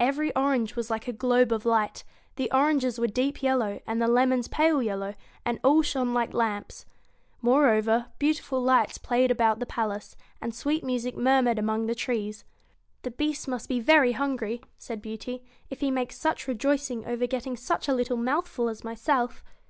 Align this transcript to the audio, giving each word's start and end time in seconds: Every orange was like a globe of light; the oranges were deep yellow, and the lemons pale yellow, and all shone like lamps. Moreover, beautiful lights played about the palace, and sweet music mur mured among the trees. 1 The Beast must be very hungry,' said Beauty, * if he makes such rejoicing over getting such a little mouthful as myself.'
Every 0.00 0.34
orange 0.34 0.74
was 0.74 0.88
like 0.88 1.06
a 1.06 1.12
globe 1.12 1.52
of 1.52 1.66
light; 1.66 2.02
the 2.36 2.50
oranges 2.50 2.98
were 2.98 3.06
deep 3.08 3.42
yellow, 3.42 3.82
and 3.86 4.00
the 4.00 4.08
lemons 4.08 4.48
pale 4.48 4.82
yellow, 4.82 5.14
and 5.44 5.60
all 5.62 5.82
shone 5.82 6.14
like 6.14 6.32
lamps. 6.32 6.86
Moreover, 7.42 8.06
beautiful 8.18 8.58
lights 8.62 8.96
played 8.96 9.30
about 9.30 9.58
the 9.58 9.66
palace, 9.66 10.16
and 10.40 10.54
sweet 10.54 10.82
music 10.82 11.14
mur 11.14 11.42
mured 11.42 11.58
among 11.58 11.88
the 11.88 11.94
trees. 11.94 12.42
1 13.00 13.00
The 13.02 13.10
Beast 13.10 13.48
must 13.48 13.68
be 13.68 13.78
very 13.78 14.12
hungry,' 14.12 14.62
said 14.78 15.02
Beauty, 15.02 15.44
* 15.56 15.68
if 15.68 15.80
he 15.80 15.90
makes 15.90 16.16
such 16.16 16.48
rejoicing 16.48 17.04
over 17.04 17.26
getting 17.26 17.54
such 17.54 17.86
a 17.86 17.92
little 17.94 18.16
mouthful 18.16 18.70
as 18.70 18.82
myself.' 18.82 19.44